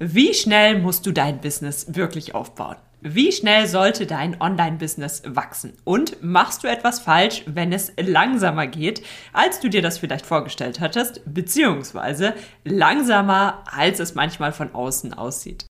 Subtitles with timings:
[0.00, 2.76] Wie schnell musst du dein Business wirklich aufbauen?
[3.00, 5.76] Wie schnell sollte dein Online-Business wachsen?
[5.82, 10.78] Und machst du etwas falsch, wenn es langsamer geht, als du dir das vielleicht vorgestellt
[10.78, 15.67] hattest, beziehungsweise langsamer, als es manchmal von außen aussieht?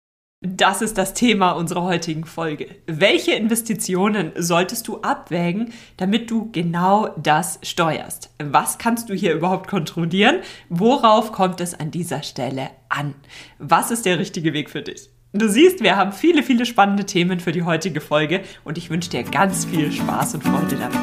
[0.48, 2.68] Das ist das Thema unserer heutigen Folge.
[2.86, 8.30] Welche Investitionen solltest du abwägen, damit du genau das steuerst?
[8.38, 10.42] Was kannst du hier überhaupt kontrollieren?
[10.70, 13.16] Worauf kommt es an dieser Stelle an?
[13.58, 15.10] Was ist der richtige Weg für dich?
[15.34, 19.10] Du siehst, wir haben viele, viele spannende Themen für die heutige Folge und ich wünsche
[19.10, 21.00] dir ganz viel Spaß und Freude damit.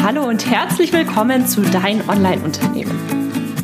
[0.00, 3.23] Hallo und herzlich willkommen zu Dein Online-Unternehmen.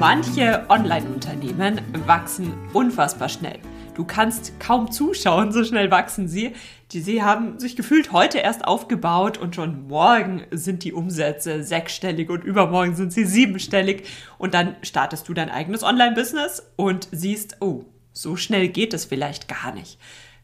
[0.00, 3.58] Manche Online-Unternehmen wachsen unfassbar schnell.
[3.94, 6.54] Du kannst kaum zuschauen, so schnell wachsen sie.
[6.92, 12.30] Die, sie haben sich gefühlt heute erst aufgebaut und schon morgen sind die Umsätze sechsstellig
[12.30, 14.08] und übermorgen sind sie siebenstellig.
[14.38, 17.84] Und dann startest du dein eigenes Online-Business und siehst, oh,
[18.14, 19.98] so schnell geht es vielleicht gar nicht.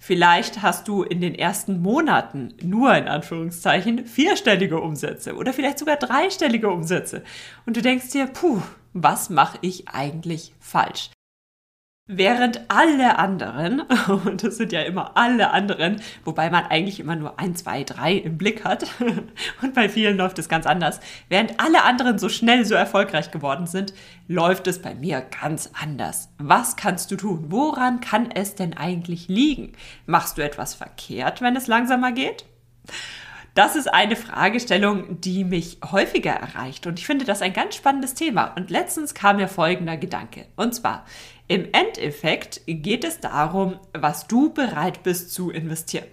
[0.06, 5.96] Vielleicht hast du in den ersten Monaten nur in Anführungszeichen vierstellige Umsätze oder vielleicht sogar
[5.96, 7.24] dreistellige Umsätze.
[7.66, 8.62] Und du denkst dir, puh,
[8.92, 11.10] was mache ich eigentlich falsch?
[12.08, 13.80] Während alle anderen,
[14.24, 18.12] und das sind ja immer alle anderen, wobei man eigentlich immer nur ein, zwei, drei
[18.12, 18.86] im Blick hat,
[19.62, 23.66] und bei vielen läuft es ganz anders, während alle anderen so schnell so erfolgreich geworden
[23.66, 23.92] sind,
[24.28, 26.28] läuft es bei mir ganz anders.
[26.38, 27.46] Was kannst du tun?
[27.48, 29.72] Woran kann es denn eigentlich liegen?
[30.06, 32.44] Machst du etwas verkehrt, wenn es langsamer geht?
[33.56, 38.12] Das ist eine Fragestellung, die mich häufiger erreicht und ich finde das ein ganz spannendes
[38.12, 38.52] Thema.
[38.54, 40.44] Und letztens kam mir folgender Gedanke.
[40.56, 41.06] Und zwar,
[41.48, 46.04] im Endeffekt geht es darum, was du bereit bist zu investieren.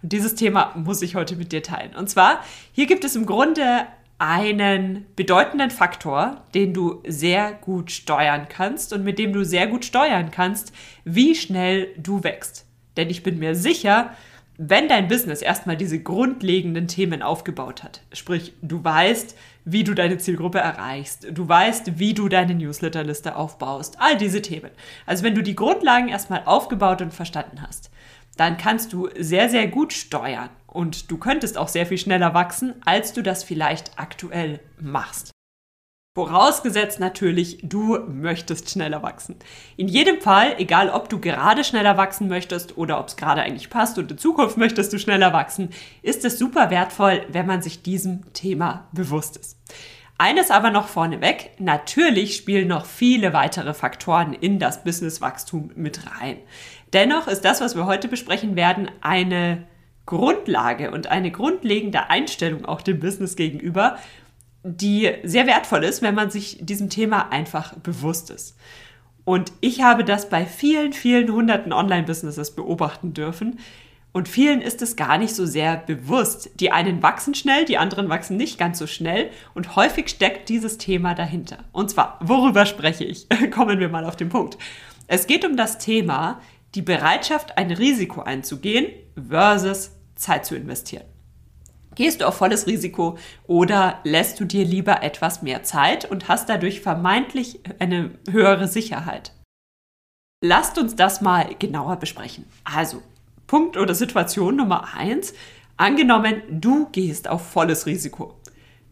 [0.00, 1.96] Und dieses Thema muss ich heute mit dir teilen.
[1.96, 3.88] Und zwar, hier gibt es im Grunde
[4.18, 9.84] einen bedeutenden Faktor, den du sehr gut steuern kannst und mit dem du sehr gut
[9.84, 10.72] steuern kannst,
[11.02, 12.64] wie schnell du wächst.
[12.96, 14.14] Denn ich bin mir sicher,
[14.62, 19.34] wenn dein Business erstmal diese grundlegenden Themen aufgebaut hat, sprich, du weißt,
[19.64, 24.70] wie du deine Zielgruppe erreichst, du weißt, wie du deine Newsletterliste aufbaust, all diese Themen.
[25.06, 27.90] Also wenn du die Grundlagen erstmal aufgebaut und verstanden hast,
[28.36, 32.74] dann kannst du sehr, sehr gut steuern und du könntest auch sehr viel schneller wachsen,
[32.84, 35.30] als du das vielleicht aktuell machst.
[36.16, 39.36] Vorausgesetzt natürlich, du möchtest schneller wachsen.
[39.76, 43.70] In jedem Fall, egal ob du gerade schneller wachsen möchtest oder ob es gerade eigentlich
[43.70, 45.68] passt und in Zukunft möchtest du schneller wachsen,
[46.02, 49.56] ist es super wertvoll, wenn man sich diesem Thema bewusst ist.
[50.18, 56.38] Eines aber noch vorneweg, natürlich spielen noch viele weitere Faktoren in das Businesswachstum mit rein.
[56.92, 59.64] Dennoch ist das, was wir heute besprechen werden, eine
[60.06, 63.96] Grundlage und eine grundlegende Einstellung auch dem Business gegenüber,
[64.62, 68.56] die sehr wertvoll ist, wenn man sich diesem Thema einfach bewusst ist.
[69.24, 73.58] Und ich habe das bei vielen, vielen hunderten Online-Businesses beobachten dürfen.
[74.12, 76.50] Und vielen ist es gar nicht so sehr bewusst.
[76.58, 79.30] Die einen wachsen schnell, die anderen wachsen nicht ganz so schnell.
[79.54, 81.58] Und häufig steckt dieses Thema dahinter.
[81.72, 83.28] Und zwar, worüber spreche ich?
[83.52, 84.58] Kommen wir mal auf den Punkt.
[85.06, 86.40] Es geht um das Thema,
[86.74, 88.86] die Bereitschaft, ein Risiko einzugehen
[89.28, 91.04] versus Zeit zu investieren.
[91.94, 96.48] Gehst du auf volles Risiko oder lässt du dir lieber etwas mehr Zeit und hast
[96.48, 99.32] dadurch vermeintlich eine höhere Sicherheit?
[100.42, 102.46] Lasst uns das mal genauer besprechen.
[102.64, 103.02] Also,
[103.46, 105.34] Punkt oder Situation Nummer eins:
[105.76, 108.36] Angenommen, du gehst auf volles Risiko.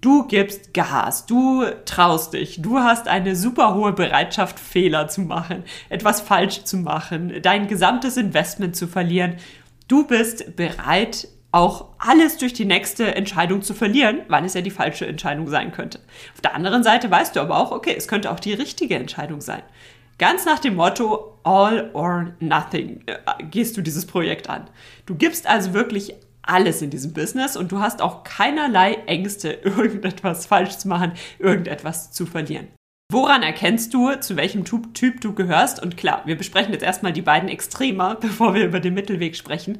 [0.00, 5.64] Du gibst Gas, du traust dich, du hast eine super hohe Bereitschaft, Fehler zu machen,
[5.88, 9.38] etwas falsch zu machen, dein gesamtes Investment zu verlieren.
[9.88, 14.70] Du bist bereit, auch alles durch die nächste Entscheidung zu verlieren, wann es ja die
[14.70, 16.00] falsche Entscheidung sein könnte.
[16.34, 19.40] Auf der anderen Seite weißt du aber auch, okay, es könnte auch die richtige Entscheidung
[19.40, 19.62] sein.
[20.18, 24.68] Ganz nach dem Motto All or Nothing äh, gehst du dieses Projekt an.
[25.06, 30.46] Du gibst also wirklich alles in diesem Business und du hast auch keinerlei Ängste, irgendetwas
[30.46, 32.68] falsch zu machen, irgendetwas zu verlieren.
[33.10, 35.80] Woran erkennst du, zu welchem Typ du gehörst?
[35.82, 39.78] Und klar, wir besprechen jetzt erstmal die beiden Extremer, bevor wir über den Mittelweg sprechen.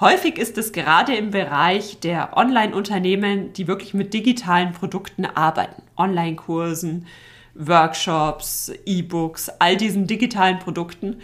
[0.00, 7.06] Häufig ist es gerade im Bereich der Online-Unternehmen, die wirklich mit digitalen Produkten arbeiten, Online-Kursen,
[7.54, 11.20] Workshops, E-Books, all diesen digitalen Produkten,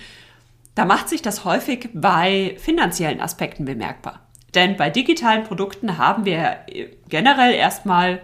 [0.76, 4.20] da macht sich das häufig bei finanziellen Aspekten bemerkbar.
[4.54, 6.58] Denn bei digitalen Produkten haben wir
[7.08, 8.20] generell erstmal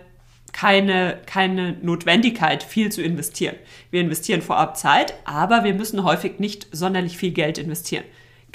[0.53, 3.57] keine, keine Notwendigkeit, viel zu investieren.
[3.91, 8.05] Wir investieren vorab Zeit, aber wir müssen häufig nicht sonderlich viel Geld investieren.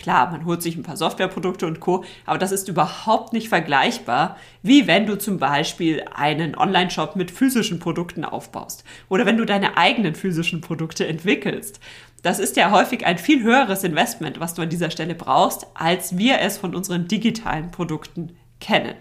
[0.02, 4.36] Klar, man holt sich ein paar Softwareprodukte und Co., aber das ist überhaupt nicht vergleichbar,
[4.64, 9.78] wie wenn du zum Beispiel einen Online-Shop mit physischen Produkten aufbaust oder wenn du deine
[9.78, 11.80] eigenen physischen Produkte entwickelst.
[12.24, 16.18] Das ist ja häufig ein viel höheres Investment, was du an dieser Stelle brauchst, als
[16.18, 18.96] wir es von unseren digitalen Produkten kennen.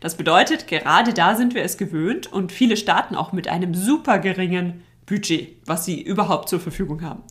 [0.00, 4.18] Das bedeutet, gerade da sind wir es gewöhnt und viele starten auch mit einem super
[4.18, 7.22] geringen Budget, was sie überhaupt zur Verfügung haben.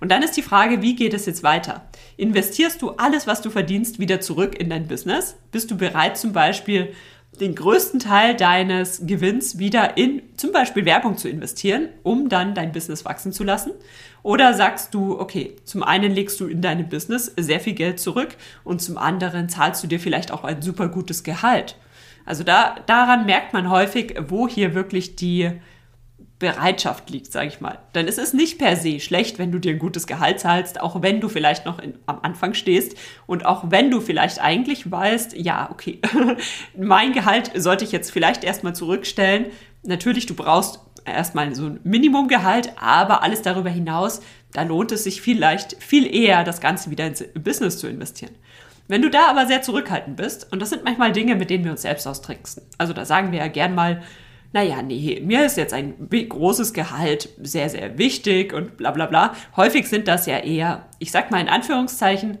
[0.00, 1.88] Und dann ist die Frage, wie geht es jetzt weiter?
[2.16, 5.36] Investierst du alles, was du verdienst, wieder zurück in dein Business?
[5.50, 6.92] Bist du bereit, zum Beispiel
[7.40, 12.72] den größten Teil deines Gewinns wieder in zum Beispiel Werbung zu investieren, um dann dein
[12.72, 13.72] Business wachsen zu lassen?
[14.22, 18.36] Oder sagst du, okay, zum einen legst du in deinem Business sehr viel Geld zurück
[18.64, 21.76] und zum anderen zahlst du dir vielleicht auch ein super gutes Gehalt?
[22.24, 25.50] Also da, daran merkt man häufig, wo hier wirklich die
[26.42, 27.78] Bereitschaft liegt, sage ich mal.
[27.94, 31.00] Denn es ist nicht per se schlecht, wenn du dir ein gutes Gehalt zahlst, auch
[31.00, 35.36] wenn du vielleicht noch in, am Anfang stehst und auch wenn du vielleicht eigentlich weißt,
[35.36, 36.00] ja, okay,
[36.76, 39.46] mein Gehalt sollte ich jetzt vielleicht erstmal zurückstellen.
[39.84, 44.20] Natürlich, du brauchst erstmal so ein Minimumgehalt, aber alles darüber hinaus,
[44.52, 48.32] da lohnt es sich vielleicht viel eher, das Ganze wieder ins Business zu investieren.
[48.88, 51.70] Wenn du da aber sehr zurückhaltend bist, und das sind manchmal Dinge, mit denen wir
[51.70, 52.64] uns selbst austricksen.
[52.78, 54.02] Also da sagen wir ja gern mal,
[54.52, 59.34] naja, nee, mir ist jetzt ein großes Gehalt sehr, sehr wichtig und bla bla bla.
[59.56, 62.38] Häufig sind das ja eher, ich sag mal in Anführungszeichen,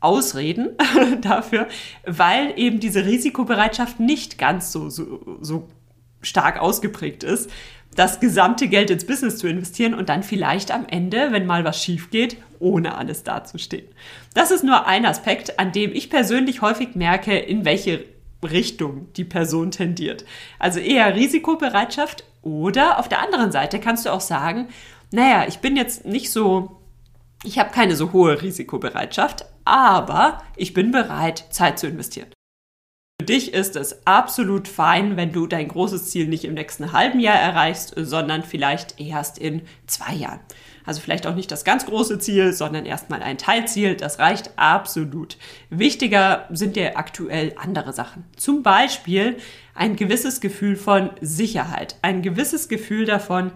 [0.00, 0.76] Ausreden
[1.22, 1.66] dafür,
[2.04, 5.68] weil eben diese Risikobereitschaft nicht ganz so, so, so
[6.20, 7.50] stark ausgeprägt ist,
[7.94, 11.82] das gesamte Geld ins Business zu investieren und dann vielleicht am Ende, wenn mal was
[11.82, 13.86] schief geht, ohne alles dazustehen.
[14.34, 18.04] Das ist nur ein Aspekt, an dem ich persönlich häufig merke, in welche
[18.44, 20.24] Richtung die Person tendiert.
[20.58, 24.68] Also eher Risikobereitschaft oder auf der anderen Seite kannst du auch sagen,
[25.10, 26.80] naja, ich bin jetzt nicht so,
[27.44, 32.28] ich habe keine so hohe Risikobereitschaft, aber ich bin bereit, Zeit zu investieren.
[33.20, 37.20] Für dich ist es absolut fein, wenn du dein großes Ziel nicht im nächsten halben
[37.20, 40.40] Jahr erreichst, sondern vielleicht erst in zwei Jahren.
[40.84, 43.94] Also vielleicht auch nicht das ganz große Ziel, sondern erstmal ein Teilziel.
[43.94, 45.38] Das reicht absolut.
[45.70, 48.24] Wichtiger sind dir aktuell andere Sachen.
[48.36, 49.36] Zum Beispiel
[49.74, 51.96] ein gewisses Gefühl von Sicherheit.
[52.02, 53.52] Ein gewisses Gefühl davon,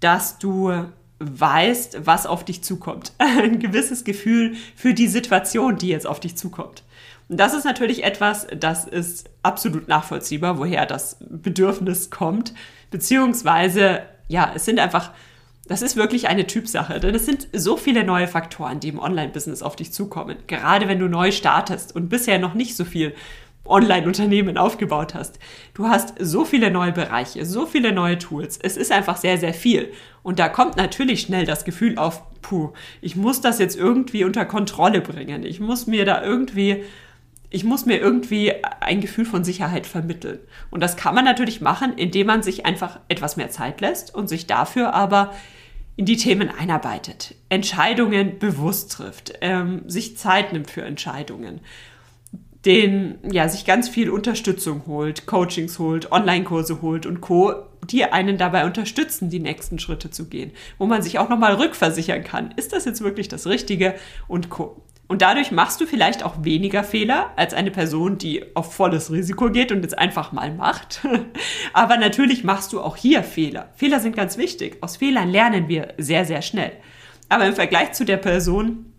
[0.00, 0.72] dass du
[1.20, 3.12] weißt, was auf dich zukommt.
[3.18, 6.82] Ein gewisses Gefühl für die Situation, die jetzt auf dich zukommt.
[7.28, 12.52] Und das ist natürlich etwas, das ist absolut nachvollziehbar, woher das Bedürfnis kommt.
[12.90, 15.12] Beziehungsweise, ja, es sind einfach
[15.66, 19.62] das ist wirklich eine Typsache, denn es sind so viele neue Faktoren, die im Online-Business
[19.62, 20.36] auf dich zukommen.
[20.46, 23.14] Gerade wenn du neu startest und bisher noch nicht so viel
[23.66, 25.38] Online-Unternehmen aufgebaut hast.
[25.72, 28.58] Du hast so viele neue Bereiche, so viele neue Tools.
[28.62, 29.90] Es ist einfach sehr, sehr viel.
[30.22, 34.44] Und da kommt natürlich schnell das Gefühl auf, puh, ich muss das jetzt irgendwie unter
[34.44, 35.44] Kontrolle bringen.
[35.44, 36.84] Ich muss mir da irgendwie
[37.50, 40.40] ich muss mir irgendwie ein Gefühl von Sicherheit vermitteln.
[40.72, 44.26] Und das kann man natürlich machen, indem man sich einfach etwas mehr Zeit lässt und
[44.26, 45.32] sich dafür aber
[45.96, 51.60] in die Themen einarbeitet, Entscheidungen bewusst trifft, ähm, sich Zeit nimmt für Entscheidungen,
[52.64, 57.52] den, ja, sich ganz viel Unterstützung holt, Coachings holt, Online-Kurse holt und Co.,
[57.90, 62.24] die einen dabei unterstützen, die nächsten Schritte zu gehen, wo man sich auch nochmal rückversichern
[62.24, 63.94] kann, ist das jetzt wirklich das Richtige
[64.26, 64.82] und Co.
[65.06, 69.50] Und dadurch machst du vielleicht auch weniger Fehler als eine Person, die auf volles Risiko
[69.50, 71.06] geht und jetzt einfach mal macht.
[71.74, 73.68] Aber natürlich machst du auch hier Fehler.
[73.74, 74.78] Fehler sind ganz wichtig.
[74.80, 76.72] Aus Fehlern lernen wir sehr, sehr schnell.
[77.28, 78.93] Aber im Vergleich zu der Person,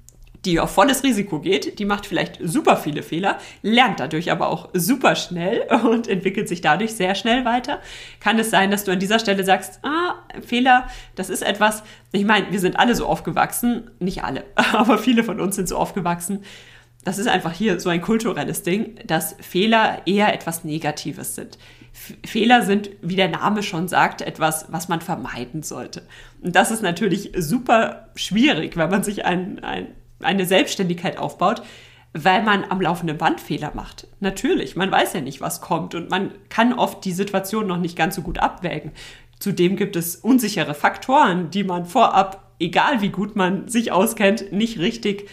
[0.45, 4.69] die auf volles Risiko geht, die macht vielleicht super viele Fehler, lernt dadurch aber auch
[4.73, 7.79] super schnell und entwickelt sich dadurch sehr schnell weiter.
[8.19, 12.25] Kann es sein, dass du an dieser Stelle sagst, ah, Fehler, das ist etwas, ich
[12.25, 16.43] meine, wir sind alle so aufgewachsen, nicht alle, aber viele von uns sind so aufgewachsen.
[17.03, 21.59] Das ist einfach hier so ein kulturelles Ding, dass Fehler eher etwas Negatives sind.
[22.25, 26.01] Fehler sind, wie der Name schon sagt, etwas, was man vermeiden sollte.
[26.41, 29.87] Und das ist natürlich super schwierig, wenn man sich ein, ein
[30.19, 31.61] eine Selbstständigkeit aufbaut,
[32.13, 34.07] weil man am laufenden Band Fehler macht.
[34.19, 37.97] Natürlich, man weiß ja nicht, was kommt und man kann oft die Situation noch nicht
[37.97, 38.91] ganz so gut abwägen.
[39.39, 44.79] Zudem gibt es unsichere Faktoren, die man vorab, egal wie gut man sich auskennt, nicht
[44.79, 45.29] richtig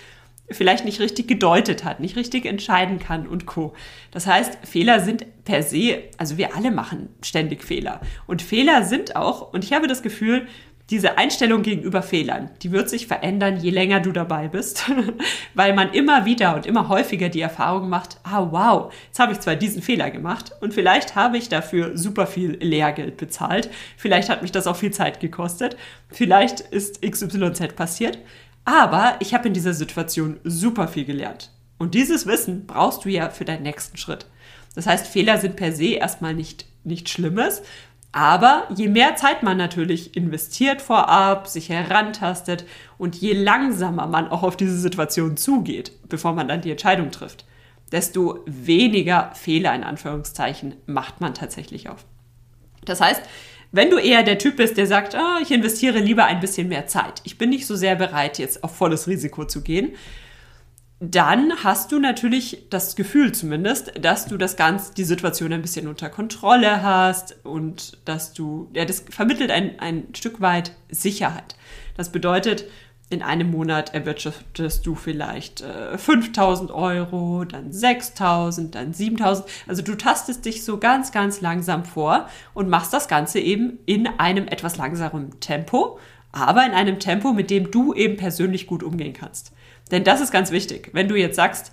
[0.52, 3.72] vielleicht nicht richtig gedeutet hat, nicht richtig entscheiden kann und co.
[4.10, 8.00] Das heißt, Fehler sind per se, also wir alle machen ständig Fehler.
[8.26, 10.46] Und Fehler sind auch, und ich habe das Gefühl,
[10.90, 14.90] diese Einstellung gegenüber Fehlern, die wird sich verändern, je länger du dabei bist,
[15.54, 19.40] weil man immer wieder und immer häufiger die Erfahrung macht, ah wow, jetzt habe ich
[19.40, 24.42] zwar diesen Fehler gemacht und vielleicht habe ich dafür super viel Lehrgeld bezahlt, vielleicht hat
[24.42, 25.76] mich das auch viel Zeit gekostet,
[26.08, 28.18] vielleicht ist XYZ passiert,
[28.64, 31.50] aber ich habe in dieser Situation super viel gelernt.
[31.78, 34.26] Und dieses Wissen brauchst du ja für deinen nächsten Schritt.
[34.74, 37.62] Das heißt, Fehler sind per se erstmal nicht, nicht Schlimmes,
[38.12, 42.66] aber je mehr Zeit man natürlich investiert vorab, sich herantastet
[42.98, 47.46] und je langsamer man auch auf diese Situation zugeht, bevor man dann die Entscheidung trifft,
[47.90, 52.04] desto weniger Fehler in Anführungszeichen macht man tatsächlich auf.
[52.84, 53.22] Das heißt,
[53.70, 56.86] wenn du eher der Typ bist, der sagt, ah, ich investiere lieber ein bisschen mehr
[56.86, 59.92] Zeit, ich bin nicht so sehr bereit, jetzt auf volles Risiko zu gehen,
[61.04, 65.88] dann hast du natürlich das Gefühl zumindest, dass du das Ganze, die Situation ein bisschen
[65.88, 71.56] unter Kontrolle hast und dass du, ja, das vermittelt ein, ein Stück weit Sicherheit.
[71.96, 72.66] Das bedeutet,
[73.10, 79.48] in einem Monat erwirtschaftest du vielleicht äh, 5000 Euro, dann 6000, dann 7000.
[79.66, 84.06] Also du tastest dich so ganz, ganz langsam vor und machst das Ganze eben in
[84.06, 85.98] einem etwas langsamen Tempo,
[86.30, 89.52] aber in einem Tempo, mit dem du eben persönlich gut umgehen kannst.
[89.92, 90.90] Denn das ist ganz wichtig.
[90.92, 91.70] Wenn du jetzt sagst,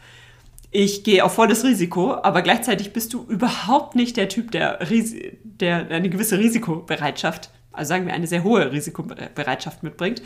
[0.72, 5.90] ich gehe auf volles Risiko, aber gleichzeitig bist du überhaupt nicht der Typ, der, der
[5.90, 10.22] eine gewisse Risikobereitschaft, also sagen wir eine sehr hohe Risikobereitschaft mitbringt.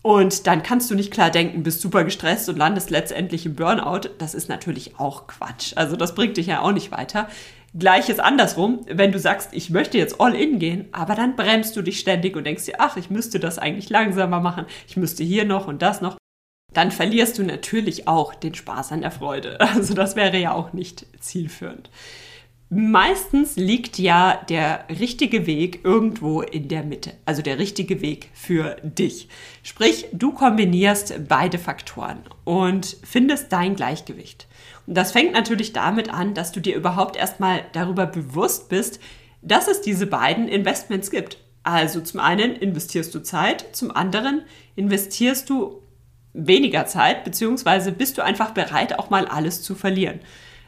[0.00, 4.08] Und dann kannst du nicht klar denken, bist super gestresst und landest letztendlich im Burnout.
[4.18, 5.72] Das ist natürlich auch Quatsch.
[5.74, 7.28] Also das bringt dich ja auch nicht weiter.
[7.76, 11.82] Gleiches andersrum, wenn du sagst, ich möchte jetzt all in gehen, aber dann bremst du
[11.82, 15.44] dich ständig und denkst dir, ach, ich müsste das eigentlich langsamer machen, ich müsste hier
[15.44, 16.16] noch und das noch
[16.76, 19.58] dann verlierst du natürlich auch den Spaß an der Freude.
[19.76, 21.90] Also das wäre ja auch nicht zielführend.
[22.68, 28.76] Meistens liegt ja der richtige Weg irgendwo in der Mitte, also der richtige Weg für
[28.82, 29.28] dich.
[29.62, 34.48] Sprich, du kombinierst beide Faktoren und findest dein Gleichgewicht.
[34.86, 38.98] Und das fängt natürlich damit an, dass du dir überhaupt erstmal darüber bewusst bist,
[39.42, 41.38] dass es diese beiden Investments gibt.
[41.62, 44.42] Also zum einen investierst du Zeit, zum anderen
[44.74, 45.82] investierst du
[46.36, 50.20] weniger Zeit, beziehungsweise bist du einfach bereit, auch mal alles zu verlieren.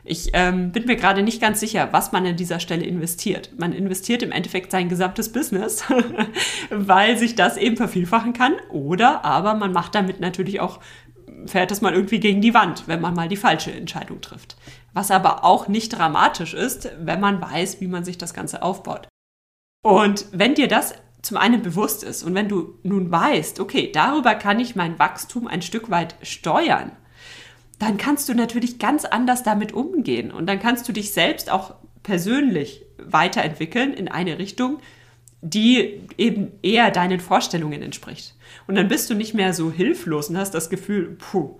[0.04, 3.50] Ich ähm, bin mir gerade nicht ganz sicher, was man an dieser Stelle investiert.
[3.58, 5.84] Man investiert im Endeffekt sein gesamtes Business,
[6.70, 8.54] weil sich das eben vervielfachen kann.
[8.70, 10.80] Oder aber man macht damit natürlich auch,
[11.44, 14.56] fährt das mal irgendwie gegen die Wand, wenn man mal die falsche Entscheidung trifft.
[14.94, 19.08] Was aber auch nicht dramatisch ist, wenn man weiß, wie man sich das Ganze aufbaut.
[19.84, 24.34] Und wenn dir das zum einen bewusst ist und wenn du nun weißt, okay, darüber
[24.34, 26.92] kann ich mein Wachstum ein Stück weit steuern,
[27.78, 31.74] dann kannst du natürlich ganz anders damit umgehen und dann kannst du dich selbst auch
[32.02, 34.78] persönlich weiterentwickeln in eine Richtung,
[35.40, 38.34] die eben eher deinen Vorstellungen entspricht.
[38.66, 41.58] Und dann bist du nicht mehr so hilflos und hast das Gefühl, puh,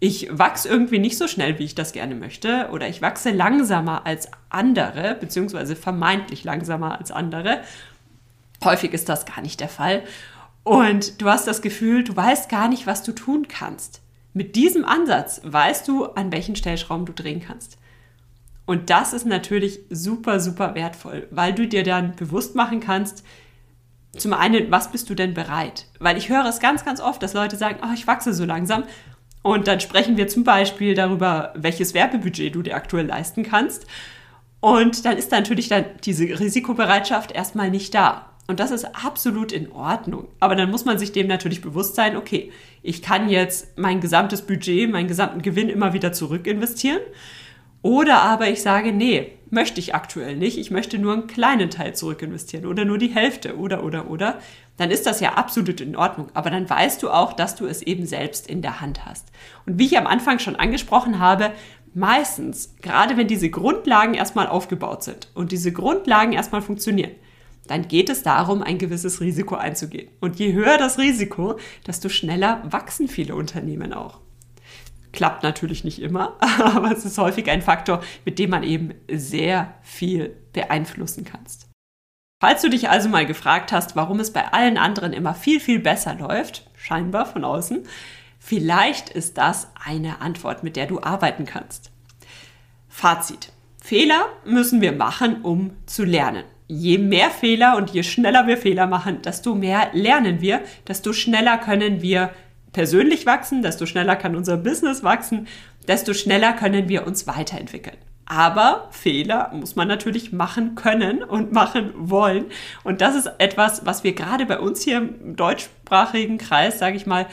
[0.00, 4.06] ich wachse irgendwie nicht so schnell, wie ich das gerne möchte, oder ich wachse langsamer
[4.06, 7.60] als andere, beziehungsweise vermeintlich langsamer als andere
[8.64, 10.02] Häufig ist das gar nicht der Fall.
[10.64, 14.02] Und du hast das Gefühl, du weißt gar nicht, was du tun kannst.
[14.34, 17.78] Mit diesem Ansatz weißt du, an welchen Stellschrauben du drehen kannst.
[18.66, 23.24] Und das ist natürlich super, super wertvoll, weil du dir dann bewusst machen kannst,
[24.12, 25.86] zum einen, was bist du denn bereit?
[25.98, 28.84] Weil ich höre es ganz, ganz oft, dass Leute sagen, oh, ich wachse so langsam.
[29.42, 33.86] Und dann sprechen wir zum Beispiel darüber, welches Werbebudget du dir aktuell leisten kannst.
[34.60, 38.26] Und dann ist natürlich dann diese Risikobereitschaft erstmal nicht da.
[38.48, 40.26] Und das ist absolut in Ordnung.
[40.40, 42.50] Aber dann muss man sich dem natürlich bewusst sein, okay,
[42.82, 47.02] ich kann jetzt mein gesamtes Budget, meinen gesamten Gewinn immer wieder zurück investieren.
[47.82, 50.56] Oder aber ich sage, nee, möchte ich aktuell nicht.
[50.56, 54.38] Ich möchte nur einen kleinen Teil zurück investieren oder nur die Hälfte oder, oder, oder.
[54.78, 56.28] Dann ist das ja absolut in Ordnung.
[56.32, 59.28] Aber dann weißt du auch, dass du es eben selbst in der Hand hast.
[59.66, 61.52] Und wie ich am Anfang schon angesprochen habe,
[61.92, 67.12] meistens, gerade wenn diese Grundlagen erstmal aufgebaut sind und diese Grundlagen erstmal funktionieren,
[67.68, 70.08] dann geht es darum, ein gewisses Risiko einzugehen.
[70.20, 74.20] Und je höher das Risiko, desto schneller wachsen viele Unternehmen auch.
[75.12, 79.74] Klappt natürlich nicht immer, aber es ist häufig ein Faktor, mit dem man eben sehr
[79.82, 81.68] viel beeinflussen kannst.
[82.40, 85.80] Falls du dich also mal gefragt hast, warum es bei allen anderen immer viel, viel
[85.80, 87.82] besser läuft, scheinbar von außen,
[88.38, 91.90] vielleicht ist das eine Antwort, mit der du arbeiten kannst.
[92.88, 93.52] Fazit.
[93.82, 98.86] Fehler müssen wir machen, um zu lernen je mehr Fehler und je schneller wir Fehler
[98.86, 102.30] machen, desto mehr lernen wir, desto schneller können wir
[102.72, 105.48] persönlich wachsen, desto schneller kann unser Business wachsen,
[105.88, 107.96] desto schneller können wir uns weiterentwickeln.
[108.26, 112.44] Aber Fehler muss man natürlich machen können und machen wollen.
[112.84, 117.06] Und das ist etwas, was wir gerade bei uns hier im deutschsprachigen Kreis, sage ich
[117.06, 117.26] mal,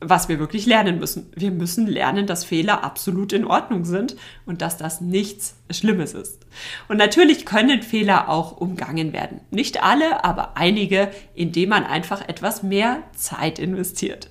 [0.00, 1.30] was wir wirklich lernen müssen.
[1.36, 4.16] Wir müssen lernen, dass Fehler absolut in Ordnung sind
[4.46, 6.46] und dass das nichts Schlimmes ist.
[6.88, 9.40] Und natürlich können Fehler auch umgangen werden.
[9.50, 14.30] Nicht alle, aber einige, indem man einfach etwas mehr Zeit investiert.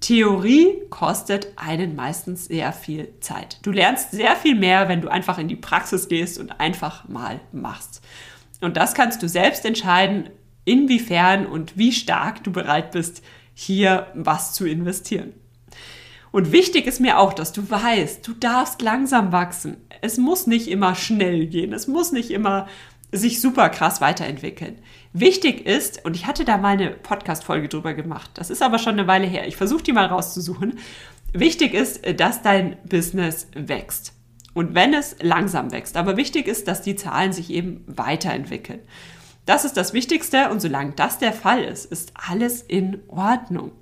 [0.00, 3.58] Theorie kostet einen meistens sehr viel Zeit.
[3.62, 7.40] Du lernst sehr viel mehr, wenn du einfach in die Praxis gehst und einfach mal
[7.50, 8.00] machst.
[8.60, 10.30] Und das kannst du selbst entscheiden,
[10.64, 13.22] inwiefern und wie stark du bereit bist,
[13.60, 15.32] hier was zu investieren.
[16.30, 19.78] Und wichtig ist mir auch, dass du weißt, du darfst langsam wachsen.
[20.00, 21.72] Es muss nicht immer schnell gehen.
[21.72, 22.68] Es muss nicht immer
[23.10, 24.78] sich super krass weiterentwickeln.
[25.12, 28.92] Wichtig ist, und ich hatte da mal eine Podcast-Folge drüber gemacht, das ist aber schon
[28.92, 30.78] eine Weile her, ich versuche die mal rauszusuchen.
[31.32, 34.12] Wichtig ist, dass dein Business wächst.
[34.54, 38.80] Und wenn es langsam wächst, aber wichtig ist, dass die Zahlen sich eben weiterentwickeln.
[39.48, 43.72] Das ist das Wichtigste und solange das der Fall ist, ist alles in Ordnung.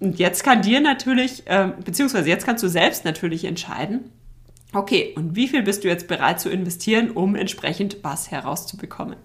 [0.00, 4.10] Und jetzt kann dir natürlich, äh, beziehungsweise jetzt kannst du selbst natürlich entscheiden,
[4.74, 9.16] Okay, und wie viel bist du jetzt bereit zu investieren, um entsprechend was herauszubekommen?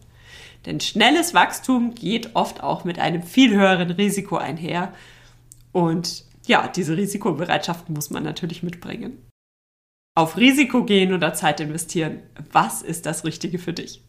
[0.68, 4.94] Denn schnelles Wachstum geht oft auch mit einem viel höheren Risiko einher.
[5.72, 9.26] Und ja, diese Risikobereitschaft muss man natürlich mitbringen.
[10.16, 12.20] Auf Risiko gehen oder Zeit investieren,
[12.52, 14.04] was ist das Richtige für dich?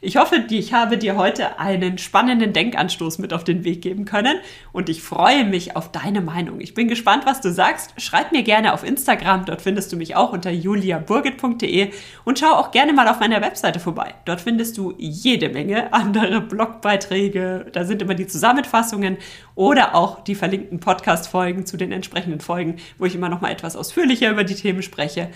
[0.00, 4.38] Ich hoffe, ich habe dir heute einen spannenden Denkanstoß mit auf den Weg geben können
[4.72, 6.60] und ich freue mich auf deine Meinung.
[6.60, 8.00] Ich bin gespannt, was du sagst.
[8.00, 11.90] Schreib mir gerne auf Instagram, dort findest du mich auch unter juliaburgit.de
[12.24, 14.14] und schau auch gerne mal auf meiner Webseite vorbei.
[14.24, 19.18] Dort findest du jede Menge andere Blogbeiträge, da sind immer die Zusammenfassungen
[19.54, 23.76] oder auch die verlinkten Podcast-Folgen zu den entsprechenden Folgen, wo ich immer noch mal etwas
[23.76, 25.28] ausführlicher über die Themen spreche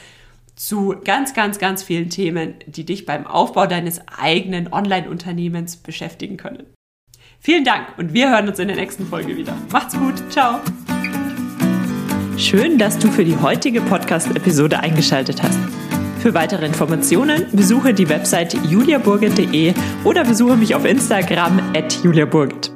[0.56, 6.66] zu ganz, ganz, ganz vielen Themen, die dich beim Aufbau deines eigenen Online-Unternehmens beschäftigen können.
[7.38, 9.56] Vielen Dank und wir hören uns in der nächsten Folge wieder.
[9.70, 10.60] Macht's gut, ciao.
[12.38, 15.58] Schön, dass du für die heutige Podcast-Episode eingeschaltet hast.
[16.21, 22.75] Für weitere Informationen besuche die Website juliaburgit.de oder besuche mich auf Instagram at juliaburgit.